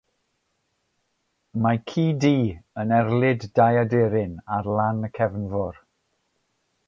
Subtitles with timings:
[1.65, 2.31] Mae ci du
[2.83, 5.81] yn erlid dau aderyn ar lan y cefnfor